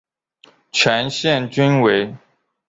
[0.71, 2.15] 全线均为。